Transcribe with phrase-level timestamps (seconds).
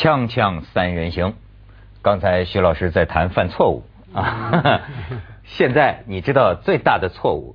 [0.00, 1.34] 锵锵三人行，
[2.00, 3.82] 刚才徐老师在谈犯错误。
[4.14, 4.80] 啊，
[5.44, 7.54] 现在你知道最大的错误，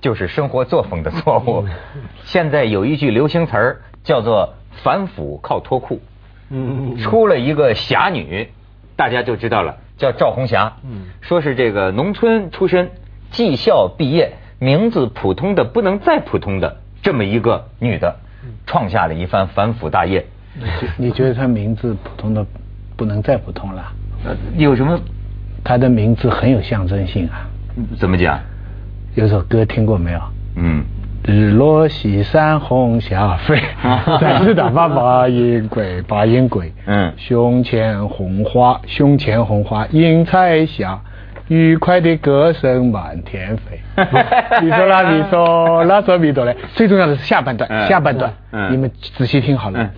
[0.00, 1.64] 就是生活作风的错误。
[2.24, 6.00] 现在有一句流行词儿叫做“反腐靠脱裤”，
[6.98, 8.50] 出了一个侠女，
[8.96, 10.78] 大家就知道了，叫赵红霞，
[11.20, 12.90] 说是这个农村出身，
[13.30, 18.16] 技校毕业，名字普通的不能再普通的这么一个女的，
[18.66, 20.26] 创下了一番反腐大业。
[20.96, 22.44] 你觉得他名字普通的
[22.96, 23.92] 不能再普通了？
[24.24, 24.98] 呃，有什么？
[25.64, 27.48] 他的名字很有象征性啊。
[27.98, 28.38] 怎么讲？
[29.14, 30.20] 有首歌听过没有？
[30.56, 30.84] 嗯。
[31.26, 33.60] 日落西山红霞飞，
[34.20, 36.72] 三只大粑粑银贵八音鬼。
[36.86, 37.12] 嗯。
[37.16, 41.00] 胸前红花，胸前红花映彩霞，
[41.48, 43.80] 愉快的歌声满天飞。
[44.62, 46.56] 你说啦，你说啦，说咪哆嘞。
[46.74, 48.32] 最重要的是下半段，下半段，
[48.70, 49.90] 你们仔细听好了。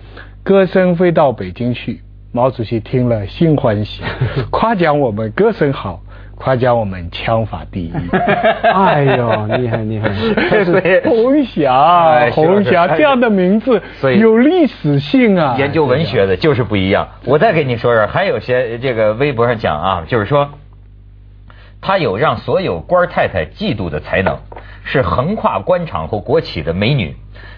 [0.49, 1.99] 歌声飞到北京去，
[2.31, 4.01] 毛主席听了心欢喜，
[4.49, 6.01] 夸奖我们歌声好，
[6.33, 7.93] 夸奖我们枪法第一。
[8.73, 10.09] 哎呦，厉害厉害！
[11.05, 13.79] 红霞，红霞这样的名字
[14.19, 15.55] 有历史性啊。
[15.59, 17.07] 研究文学的就是不一样。
[17.25, 20.49] 我再给你说说，还有些这个微博上讲啊，就是说，
[21.81, 24.37] 他有让所有官太太嫉妒的才能，
[24.83, 27.15] 是横跨官场和国企的美女，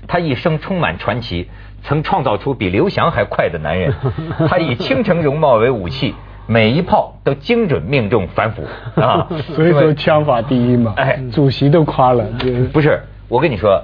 [0.08, 1.50] 她一生充满传奇。
[1.84, 3.92] 曾创造出比刘翔还快的男人，
[4.48, 6.14] 他以倾城容貌为武器，
[6.46, 8.62] 每一炮都精准命中反腐
[9.02, 9.28] 啊！
[9.56, 10.94] 所以说枪法第一嘛。
[10.96, 12.24] 哎，主席都夸了。
[12.72, 13.84] 不是，我跟你说，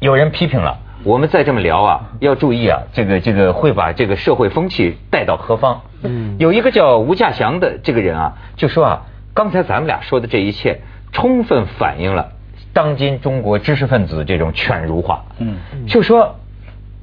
[0.00, 5.80] 有人批评了，我们再这么聊啊，要注意啊，这个这个会把这个社会风气带到何方？
[6.02, 9.02] 嗯，有一个叫吴稼祥的这个人啊，就说啊，
[9.34, 10.80] 刚才咱们俩说的这一切，
[11.12, 12.32] 充分反映了
[12.72, 15.26] 当今中国知识分子这种犬儒化。
[15.38, 16.39] 嗯，就说。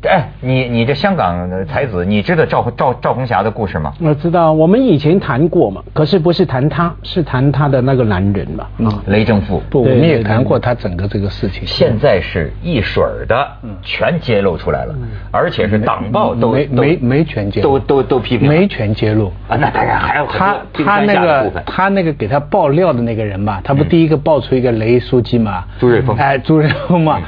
[0.08, 3.94] 哎，你你这香港才子，你知道赵赵赵红霞的故事吗？
[4.00, 8.66] 我知道，我们以前谈过嘛，可是不是谈他，是谈他的那个男人嘛。
[8.86, 9.62] 啊，雷正富。
[9.70, 11.64] 不，我们也谈过他整个这个事情。
[11.66, 13.48] 现在是一水儿的，
[13.82, 14.96] 全揭露出来了，
[15.32, 19.58] 而且是党报都没没没全揭露，都都都批评，没全揭露啊。
[19.58, 27.20] 那当然还有他他那个他那个给他爆料的那个人嘛，他不第一个爆出一个雷书记嘛，朱瑞峰，哎，朱瑞峰嘛。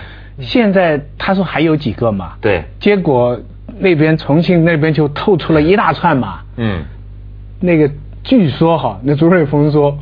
[0.41, 2.33] 现在他说还有几个嘛？
[2.41, 2.63] 对。
[2.79, 3.39] 结果
[3.77, 6.39] 那边重庆那边就透出了一大串嘛。
[6.57, 6.83] 嗯。
[7.59, 7.89] 那个
[8.23, 9.97] 据说哈，那朱瑞峰说，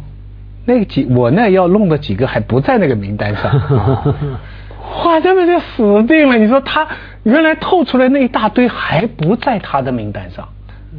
[0.66, 3.52] 那个几我那要弄的几个还不在那个名单上。
[5.06, 6.38] 哇，这不就死定了？
[6.38, 6.88] 你说他
[7.24, 10.48] 原来透出来那一大堆还不在他的名单上。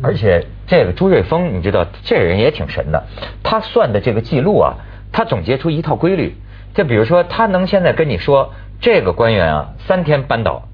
[0.03, 3.05] 而且这个朱瑞峰，你知道这人也挺神的，
[3.43, 4.75] 他算的这个记录啊，
[5.13, 6.35] 他总结出一套规律。
[6.75, 8.53] 就比如说，他能现在跟你说。
[8.81, 10.69] 这个官员啊，三天扳倒，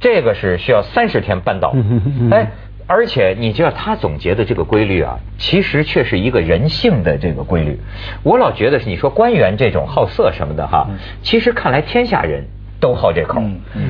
[0.00, 1.74] 这个是需要三十天扳倒。
[2.30, 2.52] 哎，
[2.86, 7.78] 而且你知道他总结的这个规律啊，其实却是一个人性的这个规律。
[8.22, 10.88] 我老觉得是你说官员这种好色什么的哈，
[11.22, 12.44] 其实看来天下人
[12.80, 13.42] 都好这口。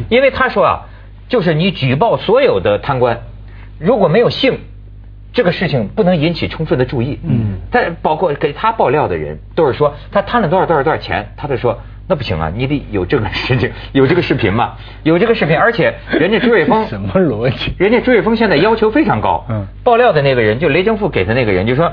[0.08, 0.82] 因为他说啊，
[1.28, 3.20] 就是你举报所有的贪官，
[3.78, 4.58] 如果没有性，
[5.32, 7.20] 这个事情不能引起充分的注意。
[7.22, 11.78] 嗯，但包括给他爆料的人，都是说他贪了多少多少多少钱，他就说。
[12.12, 17.72] 那不行啊，你得有这个事情，有这个视频嘛，有这个视频，而且人家朱瑞峰 什么逻辑？
[17.78, 19.46] 人家朱瑞峰现在要求非常高。
[19.48, 19.66] 嗯。
[19.82, 21.90] 爆料的那个人，就雷政富给的那个人，就说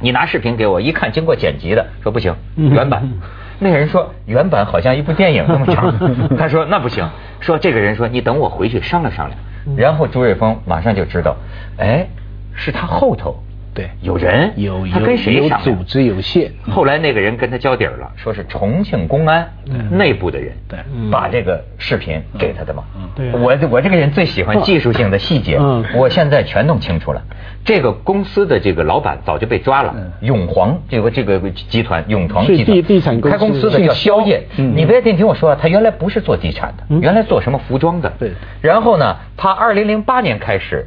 [0.00, 3.08] 你拿视频给我，一看经过剪辑的，说不行，原版。
[3.60, 5.96] 那个人说原版好像一部电影那么长，
[6.36, 7.08] 他说那不行，
[7.38, 11.36] 说这个人说你等我回去商量商量，然后朱瑞峰马上就知道，
[11.78, 12.08] 哎，
[12.56, 13.36] 是他后头。
[13.76, 16.50] 对，有人有他跟谁有组织有线。
[16.70, 19.46] 后来那个人跟他交底儿了，说是重庆公安
[19.90, 20.78] 内部的人，对，
[21.10, 22.82] 把这个视频给他的嘛。
[23.14, 25.60] 对，我我这个人最喜欢技术性的细节，
[25.94, 27.22] 我现在全弄清楚了。
[27.66, 34.42] 这个公司的这个老板早就被抓了，永皇这个这个集团永皇集团地产开公司的叫肖烨。
[34.56, 38.10] 你别听听我说，他原来不是做地产的，原来做什么服装的。
[38.18, 38.32] 对。
[38.62, 40.86] 然后呢，他二零零八年开始。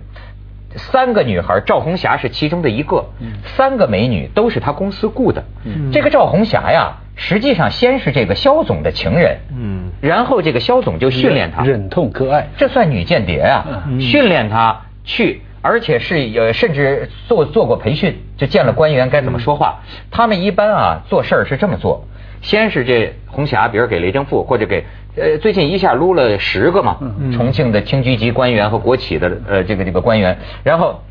[0.76, 3.06] 三个女孩，赵红霞是其中的一个。
[3.44, 5.44] 三个美女都是他公司雇的。
[5.92, 9.38] 这个赵红霞呀，实际上先是这个肖总的情人。
[9.52, 9.92] 嗯。
[10.02, 11.64] 然后这个肖总就训练她。
[11.64, 12.48] 忍痛割爱。
[12.58, 13.84] 这算女间谍啊！
[14.00, 19.82] 训练她去，而且是呃，甚至做做过培训，就见了官员该怎么说话。
[20.12, 22.06] 他们一般啊，做事儿是这么做：
[22.42, 24.86] 先是这红霞，比如给雷正富或者给。
[25.16, 26.98] 呃，最近一下撸了十个嘛，
[27.34, 31.02] 重庆的厅局级官员和国企的呃这个这个官员，然后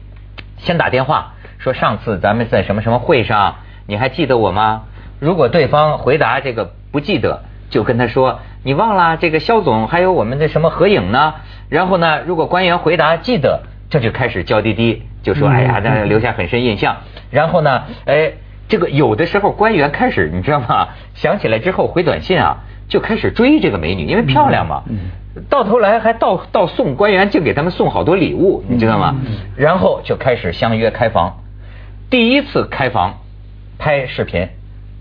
[0.58, 3.56] 先打电话说上次咱们在什么什么会上，
[3.86, 4.84] 你还记得我吗？
[5.18, 11.34] 如果对方回答这个不记得，就跟他说你忘了这个肖总还有我们的什么合影呢？
[11.68, 16.98] 然后呢，如果官员回答记得，这就开始娇滴滴，就说哎呀，那留下很深印象。
[17.30, 18.34] 然后呢，哎，
[18.68, 20.88] 这个有的时候官员开始你知道吗？
[21.14, 22.58] 想起来之后回短信啊，
[22.88, 24.82] 就开始追这个美女，因为漂亮嘛。
[24.88, 24.98] 嗯
[25.48, 29.14] 到头来还到到送官员，竟给他们送好多礼物，你知道吗？
[29.24, 31.38] 嗯然后就开始相约开房。
[32.10, 33.18] 第一次开房
[33.78, 34.48] 拍视频，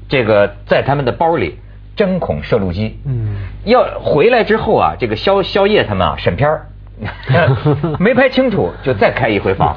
[0.07, 1.57] 这个在他们的包里
[1.95, 2.99] 针孔摄录机。
[3.05, 3.37] 嗯。
[3.65, 6.67] 要回来之后啊，这个宵宵夜他们啊审片儿。
[7.99, 9.75] 没拍清楚，就再开一回房，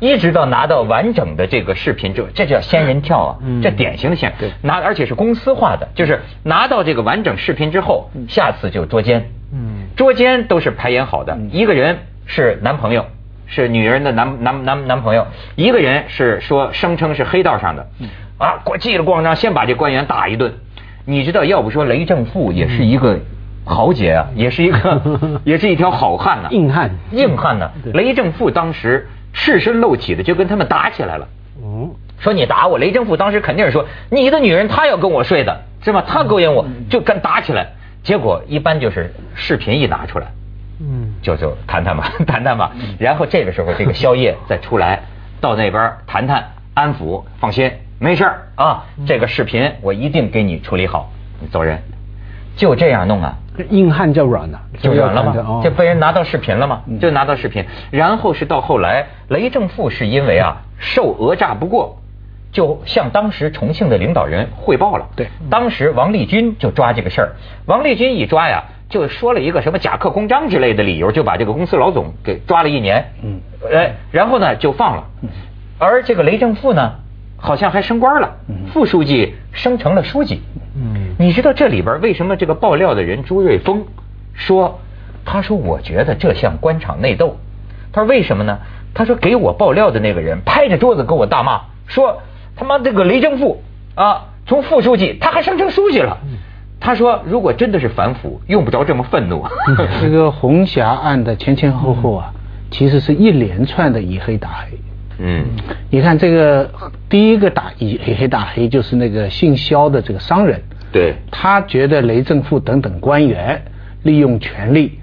[0.00, 4.32] 一直到拿到完整的这个视频，就这叫仙人跳啊，这典型的仙。
[4.62, 9.30] 拿而且是公司化的，就是拿到这个完整视频之后，下次就捉奸。
[9.94, 13.06] 捉奸都是排演好的，一个人是男朋友，
[13.46, 15.26] 是女人的男男男男朋友，
[15.56, 17.86] 一个人是说声称是黑道上的，
[18.38, 20.54] 啊，过记了咣当，先把这官员打一顿。
[21.04, 23.18] 你知道，要不说雷正富也是一个。
[23.64, 27.70] 豪杰啊，也是一个， 也是一条好汉呐，硬汉，硬汉呢。
[27.92, 31.26] 雷正富当时赤身露体的就跟他们打起来了。
[31.62, 36.04] 哦，说你打我，雷正富当时肯定是说你的女人她要跟我睡的是吧？
[36.06, 37.68] 她勾引我就跟打起来。
[38.02, 40.26] 结果一般就是视频一拿出来，
[40.78, 42.72] 嗯，就就谈谈吧， 谈谈吧。
[42.98, 45.04] 然后这个时候这个宵夜再出来
[45.40, 48.84] 到那边谈谈安抚，放心没事啊。
[49.06, 51.82] 这个视频我一定给你处理好，你走人。
[52.56, 53.36] 就这样弄啊。
[53.70, 55.60] 硬汉叫软的，就软了吗？
[55.62, 56.82] 就被人拿到视频了嘛？
[57.00, 61.98] 就拿到视频，然后是到后来，雷正富是因为啊受讹诈不过，
[62.50, 65.06] 就向当时重庆的领导人汇报了。
[65.14, 67.32] 对，当时王立军就抓这个事儿，
[67.66, 73.12] 王立军一抓呀，就说了一个什么假刻公章之类的理由，就把这个公司老总给抓了一年。
[73.22, 73.40] 嗯，
[73.72, 75.04] 哎，然后呢就放了，
[75.78, 76.94] 而这个雷正富呢。
[77.44, 78.36] 好像还升官了，
[78.72, 80.40] 副书记升成了书记。
[80.74, 83.84] 嗯，你知道这里边为什么这个爆料的人朱瑞峰
[84.32, 84.80] 说，
[85.26, 87.36] 他说我觉得这像官场内斗。
[87.92, 88.60] 他说为什么呢？
[88.94, 92.22] 他说给我爆料的那个人拍着桌子跟我大骂，说
[92.56, 93.62] 他妈这个雷政富
[93.94, 96.16] 啊，从副书记他还升成书记了。
[96.80, 99.44] 他说如果真的是反腐，用不着这么愤怒。
[100.00, 102.32] 这个红霞案的前前后后啊，
[102.70, 104.78] 其实是一连串的以黑打黑。
[105.18, 105.44] 嗯，
[105.90, 106.68] 你看这个
[107.08, 113.62] 第一个打以黑黑打黑，就是那个姓肖的这个商人，对，他觉得雷正富等等官员
[114.02, 114.98] 利用权力，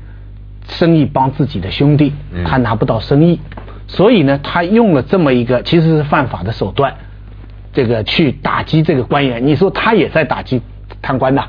[0.68, 2.14] 生意帮自己的兄弟，
[2.46, 3.40] 他拿不到生意，
[3.88, 6.94] 所以呢，他用了这么一个其实是犯法的手段，
[7.72, 9.46] 这个去打击这个官员。
[9.46, 10.62] 你说他也在打击
[11.02, 11.48] 贪官呐，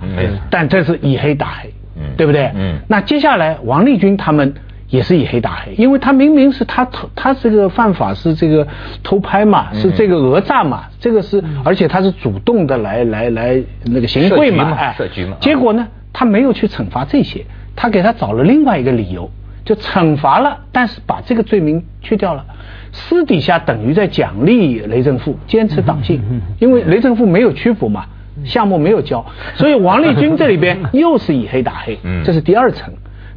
[0.51, 2.51] 但这是以黑打黑，嗯对不对？
[2.55, 4.55] 嗯，那接下来王立军他们。
[4.93, 8.67] 也是以黑打黑，因为他明明是他偷，他这个犯法是这个
[9.03, 15.39] 偷拍嘛，是这个讹诈嘛，这个是，而且他是主动的来来来那个行贿嘛，哎，设局嘛。
[15.41, 19.31] 结果呢，他没有去惩罚这些，他给他找了另外一个理由，
[19.65, 22.45] 就惩罚了，但是把这个罪名去掉了，
[22.93, 26.21] 私底下等于在奖励雷正富坚持党性，
[26.59, 28.05] 因为雷正富没有屈服嘛，
[28.45, 29.25] 项目没有交，
[29.55, 32.93] 所以王立军这里边又是以黑打黑，这是第二层。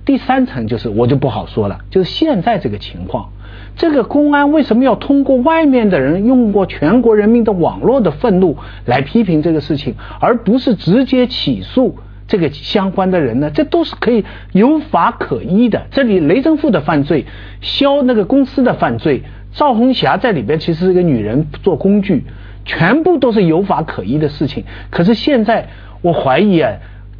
[0.06, 3.32] 第三层就是我就不好说了，就是现在这个情况，
[3.76, 8.56] 这个公安为什么要通过外面的人，用过全国人民的网络的愤怒
[8.86, 11.98] 来批评这个事情，而不是直接起诉
[12.28, 13.50] 这个相关的人呢？
[13.50, 15.88] 这都是可以有法可依的。
[15.90, 17.26] 这里雷政富的犯罪，
[17.62, 19.24] 肖那个公司的犯罪，
[19.54, 22.26] 赵红霞在里边其实是一个女人做工具，
[22.64, 24.66] 全部都是有法可依的事情。
[24.92, 25.70] 可是现在
[26.04, 26.74] 我怀疑啊。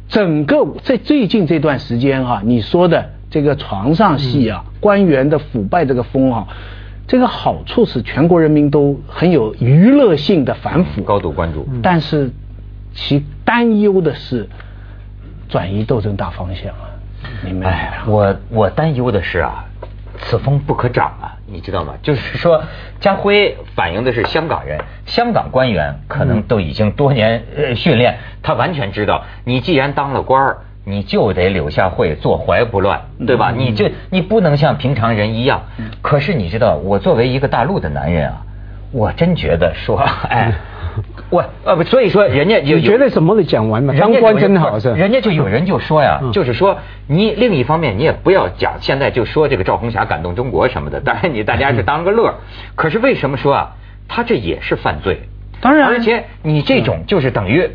[0.08, 6.46] 整个在最近这段时间哈，你说的这个床上戏啊，官员的腐败这个风啊，
[7.06, 11.68] 这个好处是全国人民都很有娱乐性的反腐，高度关注。
[11.82, 12.30] 但是
[12.94, 14.48] 其担忧的是
[15.48, 16.90] 转移斗争大方向啊，
[17.44, 19.64] 明白我我担忧的是啊。
[20.18, 21.94] 此风不可长啊，你知道吗？
[22.02, 22.64] 就是说，
[23.00, 33.52] 家辉反映的是香港人，香港官员可能都已经多年呃训练，他完全知道，你既然当了官儿，你就得柳下惠，坐怀不乱，对吧？
[33.56, 35.62] 你就你不能像平常人一样。
[36.02, 38.42] 可是你知道，我作为一个大陆的男人啊，
[38.92, 40.52] 我真觉得说， 哎。
[41.28, 44.94] 我呃不，所以说人家你觉得什么都讲完了，当官真好是？
[44.94, 52.32] 人家就有人就说呀，就是说你另一方面你也不要讲，现在就说这个赵红霞感动中国什么的，当然你大家是当个乐。
[52.76, 53.76] 可是为什么说啊？
[54.08, 55.20] 他这也是犯罪，
[55.60, 57.68] 当然，而且你这种就是等于，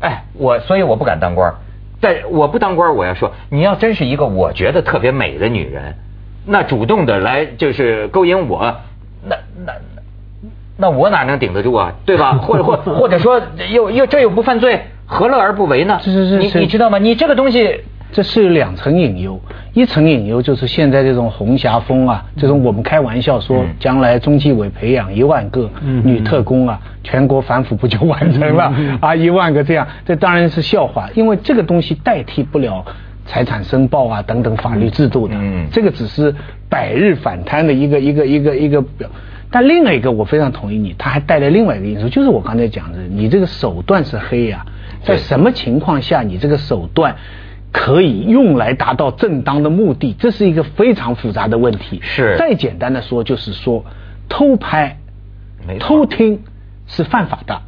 [0.00, 1.54] 哎，我所以我不敢当官，
[2.00, 5.94] 但我不当官，我要说你要真是一个我觉得特别美的女人，
[6.44, 8.76] 那主动的来就是勾引我，
[9.24, 9.72] 那那。
[10.82, 11.94] 那我哪能顶得住啊？
[12.04, 12.32] 对吧？
[12.38, 15.96] 或者或 或者说又又这又不犯罪，何乐而不为呢？
[16.02, 16.98] 是是是，你你知道吗？
[16.98, 19.40] 你这个东西，这是有两层隐忧，
[19.74, 25.70] 一层隐忧就是现在这种红霞风啊，这种我们开玩笑说将来中纪委培养一万个
[26.02, 29.14] 女特工啊，全国反腐不就完成了啊？
[29.14, 32.84] 一万个这样，这当然是笑话，因为这个东西代替不了
[33.24, 35.34] 财产申报啊等等法律制度的，
[35.70, 36.34] 这个只是
[36.68, 39.08] 百日反贪的一个一个一个一个表。
[39.52, 44.64] 但另外一个我非常同意你，他还带来另外一个因素，就是我刚才讲的，你这个手段是黑呀，
[45.04, 47.14] 在什么情况下你这个手段
[47.70, 52.00] 可以用来达到正当的目的，这是一个非常复杂的问题。
[52.02, 52.36] 是。
[52.38, 53.84] 再简单的说，就是说
[54.28, 54.96] 偷拍、
[55.78, 56.40] 偷听
[56.86, 57.60] 是犯法的。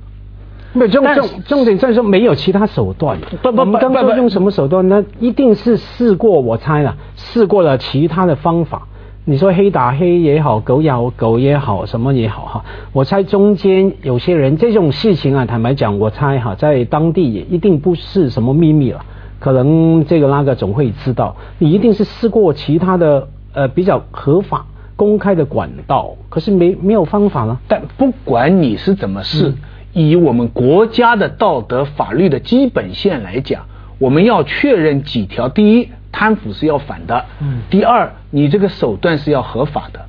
[0.73, 3.19] 没，重重重点在说没有其他手段。
[3.43, 4.89] 不不不，刚说用什么手段？
[4.89, 8.89] 那一定是试过，我猜了，试过了其他的方法。
[9.27, 19.03] 你说黑打黑也好，狗咬狗也好，什么也好哈，我猜中间有些人这种事情啊，坦白讲，我猜哈，在当地也一定不是什么秘密了，
[19.39, 27.59] 可能这个那个总会知道，你一定是试过其他的呃比较合法公开的管道，可是没没有方法了。
[27.67, 29.55] 但不管你是怎么试，
[29.95, 33.63] 以我们国家的道德法律的基本线来讲，
[33.99, 35.89] 我们要确认几条：第一。
[36.17, 40.07] 贪腐是要反的，嗯，第二，你这个手段是要合法的。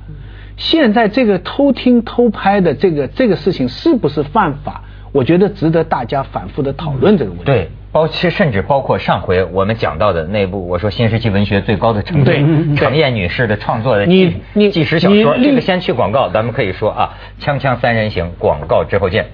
[0.56, 4.82] 现在这个偷听偷拍的这个这个事情是不是犯法？
[5.10, 7.44] 我觉得值得大家反复的讨论这个问题。
[7.44, 12.32] 对，包其实甚至包括上回我们讲到的那部我说新时期文学最高的成就，
[12.76, 15.36] 程砚女士的创作的你你纪实小说。
[15.36, 19.26] 这个先去广告，咱们可以说啊，锵锵三人行，广告之后见。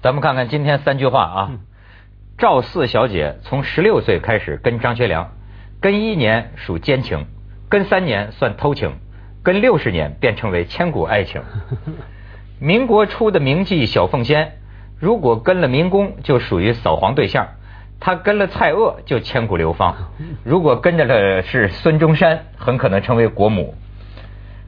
[0.00, 1.50] 咱们看看今天三句话啊，
[2.38, 5.32] 赵四小姐从十六岁开始跟张学良。
[5.80, 7.26] 跟一年属奸情，
[7.70, 8.98] 跟三年算偷情，
[9.42, 11.40] 跟六十年便成为千古爱情。
[12.60, 14.58] 民国初的名妓小凤仙，
[14.98, 17.46] 如果跟了民工，就属于扫黄对象；
[17.98, 19.96] 他跟了蔡锷，就千古流芳。
[20.44, 23.74] 如果跟着的是孙中山，很可能成为国母。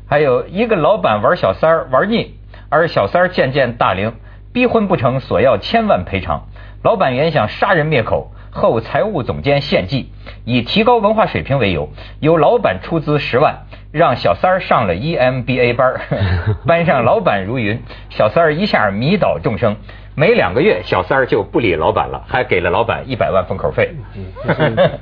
[0.09, 2.39] 还有一个老板玩小三儿玩腻，
[2.71, 4.15] 而小三儿渐渐大龄，
[4.55, 6.47] 逼婚不成，索要千万赔偿。
[6.83, 8.33] 老板原想杀人灭口。
[8.55, 10.11] 后财务总监献计，
[10.45, 11.89] 以提高文化水平为由，
[12.21, 16.01] 由老板出资十万，让小三儿上了 EMBA 班
[16.67, 17.81] 班上老板如云，
[18.11, 19.75] 小三儿一下迷倒众生。
[20.15, 23.93] 没两个月，小三儿就不理老板了，还给了老板一百万封口费。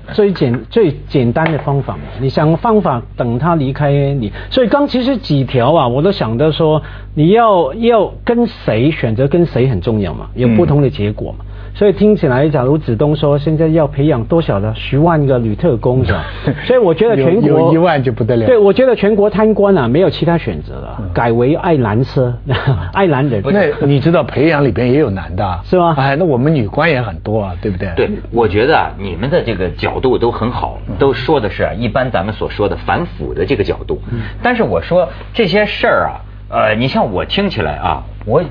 [0.14, 4.32] 最简最简单的方法嘛，你想方法等他离开你。
[4.50, 6.80] 所以刚其实几条啊，我都想着说，
[7.16, 11.44] 你要要跟谁选择跟谁很重要嘛，有不同的结果嘛。
[11.74, 16.24] 所以听起来，假如子东说现在要培养多少的十万个女特工是吧？
[16.66, 18.46] 所以我觉得全国有一万就不得了。
[18.46, 22.34] 对，我觉得全国贪官啊，没有其他选择了，改为爱男车，
[22.92, 23.42] 爱男人。
[23.80, 25.94] 那你知道培养里边也有男的，是吗？
[25.96, 27.92] 哎，那我们女官也很多啊，对不对？
[27.96, 34.00] 对，我觉得啊，你们的这个角度都很好，都说的是一般咱们所说的反腐的这个角度。
[34.42, 38.42] 但是我说这些事儿啊，呃，你像我听起来啊，我。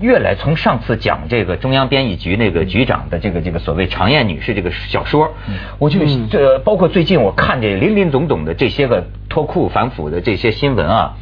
[0.00, 5.34] 越来从上次讲这个中央编译局那个局长的这个这个所谓常艳女士这个小说，
[5.78, 11.16] 我就这包括最近我看这林林总总的这些个脱裤反腐的这些新闻啊，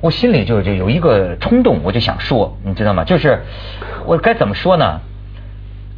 [0.00, 3.02] 我心里就就有一个冲动，我就想说，你知道吗？
[3.02, 3.40] 就是
[4.06, 5.00] 我该怎么说呢？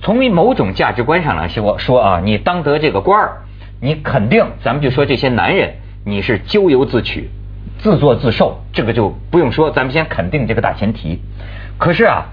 [0.00, 3.42] 从某种价值观上来说，说啊，你当得这个官儿，
[3.78, 5.74] 你肯定咱们就说这些男人，
[6.06, 7.28] 你是咎由自取，
[7.82, 11.18] 自作自受，这个就不用说，咱们先肯定这个大前提。
[11.78, 12.26] 可是啊，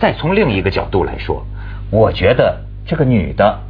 [0.00, 1.46] 再从另一个角度来说，
[1.90, 3.60] 我觉得这个女的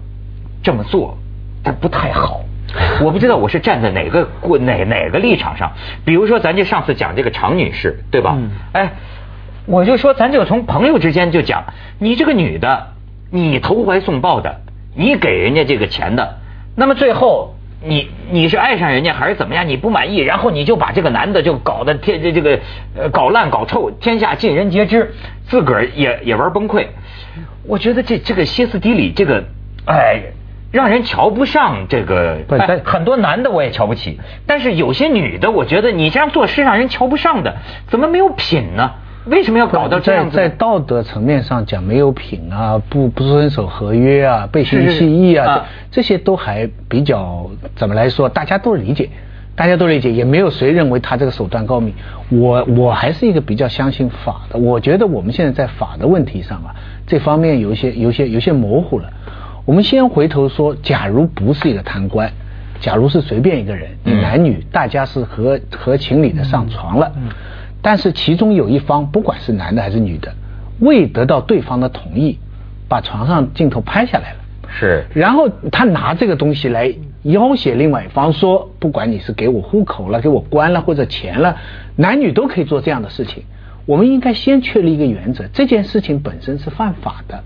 [0.63, 1.19] 这么做，
[1.63, 2.41] 她不太好。
[3.05, 5.73] 我不知道我是站在哪个过哪哪个立场上。
[6.07, 8.39] 比如说，咱就上次讲这个常女士，对吧？
[8.73, 8.93] 哎，
[9.67, 11.65] 我就说，咱就从朋友之间就讲，
[11.99, 12.87] 你这个女的，
[13.31, 14.63] 你投怀送抱的，
[14.97, 16.39] 你给人家这个钱的，
[16.75, 17.55] 那么最后。
[17.85, 19.69] 你你是爱上人家还是怎么样？
[19.69, 22.61] 你不满意，然后你就把这个男的就搞得天这这个
[22.97, 25.13] 呃搞烂搞臭，天下尽人皆知，
[25.47, 26.87] 自个儿也也玩崩溃。
[27.67, 29.45] 我觉得这这个歇斯底里，这个
[29.87, 30.21] 哎，
[30.71, 31.87] 让人瞧不上。
[31.89, 32.39] 这个
[32.85, 37.57] 很多男的我也瞧不起，但是有些女的，我觉得你这样做是让人瞧不上的，
[37.89, 38.93] 怎么没有品呢？
[39.27, 40.37] 为什么要搞到这样子？
[40.37, 48.29] 在道德层面上讲，没有品啊，不不遵守合约啊，背信弃义啊，这些都还比较怎么来说？
[48.29, 49.09] 大家都理解，
[49.55, 51.95] 大家都理解，也没有谁认为他这个手段高明。
[52.31, 54.59] 我我还是一个比较相信法的。
[54.59, 56.75] 我觉得我们现在在法的问题上啊，
[57.07, 59.09] 这方面有一些有些有些模糊了。
[59.65, 62.33] 我们先回头说，假如不是一个贪官，
[62.81, 67.13] 假如是随便一个人，你男女大家是合合情理的上床了。
[67.83, 70.33] 但是其中有一方，不管是男的还是女的，
[70.79, 72.39] 未得到对方的同意，
[72.89, 74.39] 把床上镜头拍下来了。
[74.69, 75.05] 是。
[75.13, 81.57] 然后他拿这个东西来要挟另外一方，说不管你是给我户口了、给我关了或者钱了，
[81.97, 83.43] 男女都可以做这样的事情。
[83.85, 87.43] 我们应该先确立一个原则，这件事情本身是犯法的。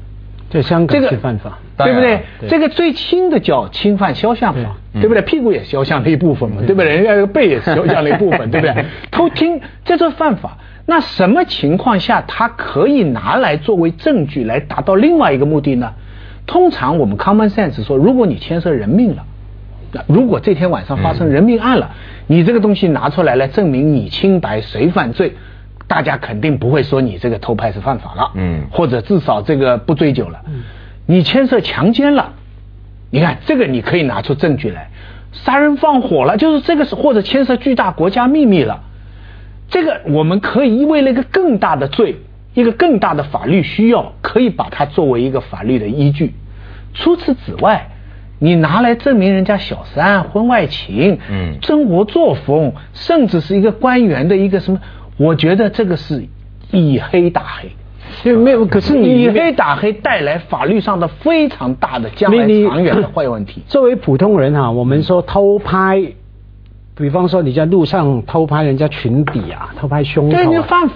[0.48, 2.20] 在香港是犯法，对不对？
[2.48, 5.22] 这个最轻的叫侵犯肖像法，对不对？
[5.22, 6.88] 屁股也肖像的一部分嘛，对不对？
[6.96, 8.84] 人家背也肖像的一部分， 对不对？
[9.10, 10.58] 偷听，这是犯法。
[10.86, 15.92] 那什么情况下他可以拿来作为证据来达到另外一个目的呢？
[16.46, 19.24] 通常我们 common sense 说，如果你牵涉人命了，
[20.06, 21.90] 如果这天晚上发生人命案了，
[22.28, 25.34] 你这个东西拿出来来证明你清白，谁犯罪？
[25.88, 30.40] 大家肯定不会说你这个偷拍是犯法了，嗯，或者至少这个不追究了。
[30.46, 30.62] 嗯，
[31.06, 32.32] 你牵涉强奸了，
[33.10, 34.90] 你看这个你可以拿出证据来，
[35.32, 38.82] 杀人放火了，就是这个是或者牵涉巨大国家秘密了，
[39.68, 42.16] 这个我们可以为了一个更大的罪，
[42.54, 46.34] 一个更大的法律需要，可以把它作为一个法律的依据。
[46.94, 47.90] 除此之外，
[48.38, 54.80] 你拿来证明人家小三、婚外情、嗯，生活作风，甚至是一个官员的一个什么？
[55.16, 56.26] 我觉得这个是
[56.70, 57.70] 以黑打黑，
[58.24, 63.62] 因为没有，可是你以黑打黑带来法律上的非常大的将来长远的坏问题。
[63.66, 66.02] 作为普通人啊，我们说偷拍。
[66.98, 70.36] 比方说你在路上偷拍人家裙底啊，偷拍胸口，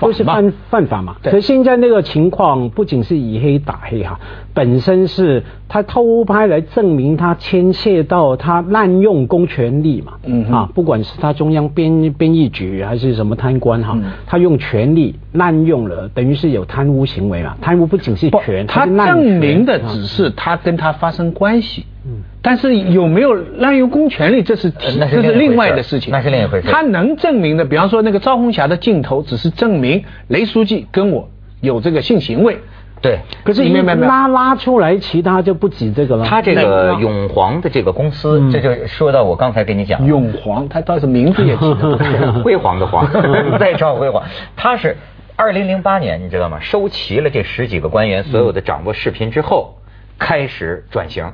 [0.00, 1.16] 都是犯犯法嘛。
[1.23, 4.19] 可现在那个情况不仅是以黑打黑哈，
[4.54, 10.14] 本身是他偷拍来证明他牵涉到他滥用公权力嘛。
[10.25, 17.54] 嗯啊，不管是他中央编编译局还是什么贪官哈，他用权力滥用了，等于是有贪污行为嘛。
[17.61, 21.85] 贪污不仅是权，他证明的只是他跟他发生关系。
[22.07, 26.69] 嗯，但是有没有滥用公权力，这是这是另外的事情，那是另一回事。
[26.69, 31.28] 他能证明的，比方说那个赵红霞的镜头，只是证明雷书记跟我
[31.61, 32.59] 有这个性行为。
[33.02, 36.25] 对，可是你拉拉出来，其他就不止这个了。
[36.26, 41.97] 他这个永煌的这个公司，这就说到我刚才跟你讲，永煌，他倒是名字也起得
[42.45, 43.09] 辉煌的煌，
[43.59, 44.23] 再创辉煌。
[44.54, 44.99] 他是
[45.37, 46.61] 二零零八年，你知道吗？
[46.61, 49.78] 收齐了这十几个官员所有的掌握视频之后，
[50.19, 51.32] 开始转型。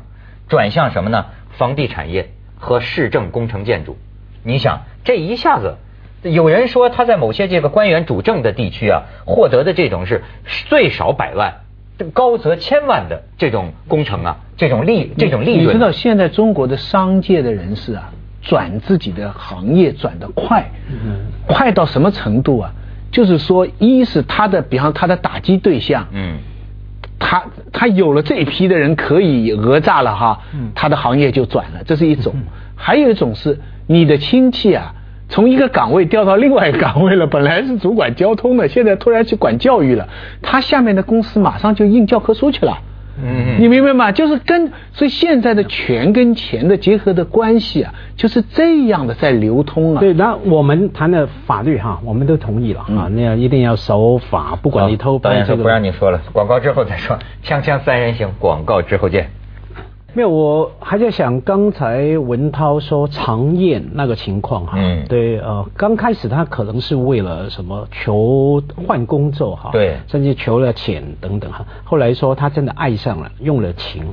[0.48, 1.26] 转向什么呢？
[1.50, 3.96] 房地产业和市政工程建筑。
[4.42, 5.76] 你想，这一下子，
[6.22, 10.22] 有人说他在某些这个官员主政的地区啊，获得的这种是
[10.68, 11.54] 最少百万，
[12.12, 15.68] 高则千万的这种工程啊，这种利这种利润。
[15.68, 20.70] 你知道现在中国的商界的人士啊，转自己的行业转得快，
[21.46, 22.72] 快到什么程度啊？
[23.10, 26.38] 就是说，一是他的，比方他的打击对象，嗯。
[27.18, 30.38] 他他有了这一批的人可以讹诈了哈，
[30.74, 32.34] 他的行业就转了，这是一种。
[32.74, 34.94] 还有一种是你的亲戚啊，
[35.28, 40.06] 从一个岗位调到另外一个岗位了， 本来是主管交通的，现在突然去管教育了，
[40.42, 42.78] 他下面的公司马上就印教科书去了。
[43.22, 44.12] 嗯，你明白吗？
[44.12, 50.00] 就是跟所以现在的权跟钱的结合的关系啊，就是这样的在流通啊。
[50.00, 55.62] 对，那我们谈的法律哈，我们都同意了啊，那样一定要守法，不管你偷拍这个。
[55.62, 57.18] 不让你说了，广告之后再说。
[57.44, 59.30] 锵锵三人行，广告之后见。
[60.16, 74.04] 没有，我还在想刚才文涛说常燕那个情况哈，嗯，对，呃，刚开始他可能是为了什么求换工作哈，对，甚至求了钱等等哈，后来说他真的爱上了，用了情，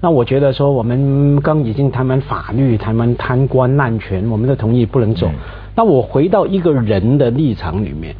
[0.00, 5.30] 那我觉得说我们刚已经谈完法律，谈完贪官滥权，我们都同意不能走，
[5.76, 8.16] 那我回到一个人的立场里面，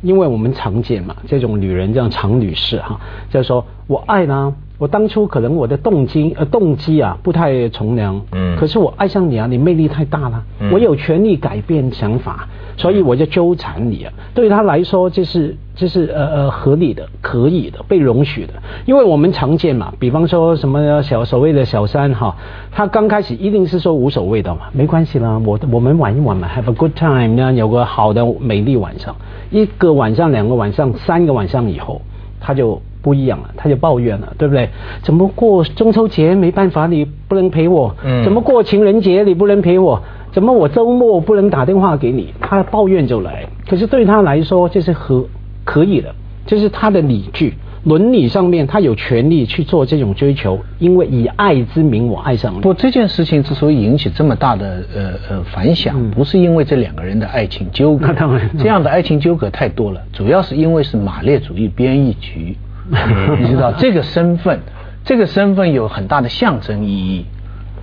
[0.00, 2.98] 因为我们常见嘛，这种女人这样常女士哈，
[3.28, 4.54] 就是说我爱呢。
[4.78, 14.12] 我当初可能我的动机呃动机啊不太从良，嗯，可是我爱上你啊，你魅力太大了，我有权利改变想法，所以我就纠缠你啊。
[14.32, 18.52] 对他来说，这是这是呃呃合理的、可以的、被容许的，
[18.86, 22.36] 因为我们常见嘛，比方说什么小所谓的小三哈，
[22.70, 29.16] 他刚开始一定是说无所谓的嘛，没关系啦，我我们玩一玩嘛，have a good time 呢，有个好的美丽晚上，
[29.50, 32.00] 一个晚上、两个晚上、三个晚上以后，
[32.38, 32.80] 他就。
[33.02, 34.68] 不一样了，他就抱怨了，对不对？
[35.02, 37.94] 怎么过中秋节没办法，你不能陪我？
[38.04, 38.22] 嗯。
[38.24, 40.02] 怎么过情人节你不能陪我？
[40.32, 42.34] 怎么我周末不能打电话给你？
[42.40, 43.46] 他抱怨就来。
[43.68, 45.24] 可是对他来说，这是合
[45.64, 46.14] 可以的，
[46.46, 52.60] 这是他的理据，伦理上面他有权利去做这种追求，因为以爱之名我爱上你。
[52.60, 58.14] 不，这件事情之所以引起这么大的呃呃反响，不是因为这两个人的爱情纠葛，
[58.58, 62.56] 这样的爱情纠葛太多了，主要是因为是马列主义编译局。
[63.40, 64.60] 你知道这个身份，
[65.04, 67.26] 这个身份有很大的象征意义。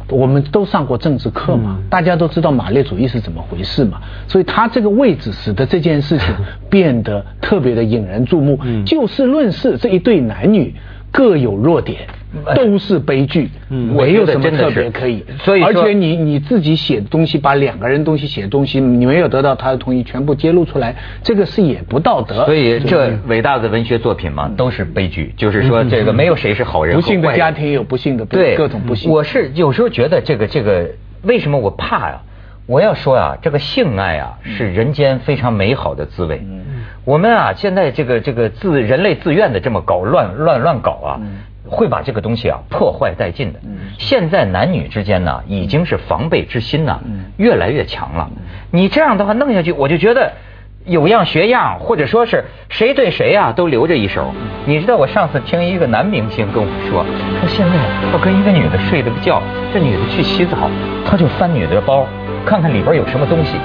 [0.10, 4.00] 我们都上过政治课嘛，大家都知道马列主义是怎么回事嘛。
[4.28, 6.28] 所以他这个位置使得这件事情
[6.70, 8.60] 变得特别的引人注目。
[8.86, 10.76] 就事论事，这一对男女
[11.12, 12.02] 各有弱点，
[12.56, 15.26] 都是悲剧，没有什么特别可以。
[15.40, 22.46] 所以，而且你你自己写东西，把两个人东西写东西，你没有得到他的同意，全部揭露出来，这个是也不道德。
[22.46, 25.34] 所以，这伟大的文学作品嘛，都是悲剧。
[25.38, 26.96] 就是说，这个没有谁是好人。
[26.96, 29.12] 不幸的家庭有不幸的，对各种不幸。
[29.12, 30.90] 我是有时候觉得这个这个，
[31.24, 32.22] 为什么我怕呀？
[32.68, 36.42] 我要说啊，这个性爱啊，是人间非常美好的滋味。
[36.44, 36.62] 嗯
[37.04, 41.22] 我们啊，现在这个这个自人类自愿的这么搞乱乱乱搞啊，
[41.68, 43.60] 会把这个东西啊破坏殆尽的。
[43.98, 47.00] 现在男女之间呢，已经是防备之心呐，
[47.38, 48.30] 越来越强了。
[48.72, 50.34] 你这样的话弄下去，我就觉得
[50.86, 54.34] 有样学样，或者说是谁对谁啊都留着一手。
[54.66, 57.06] 你知道，我上次听一个男明星跟我说，
[57.40, 57.74] 说现在
[58.14, 59.42] 我跟一个女的睡了个觉，
[59.74, 60.70] 这女的去洗澡，
[61.06, 62.06] 他就翻女的包。
[62.46, 63.58] 看看里边有什么东西。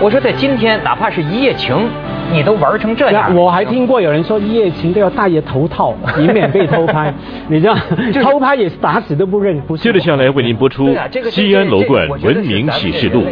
[0.00, 1.88] 我说在今天，哪怕是一夜情，
[2.34, 3.34] 你都玩成这样。
[3.36, 7.14] 我还听过有人说一夜情都要戴着头套， 以免被偷拍。
[7.48, 7.76] 你知道，
[8.22, 9.62] 偷拍也是打死都不认。
[9.78, 10.88] 接着下来为您播出
[11.30, 13.22] 《西安楼冠文明启示录》。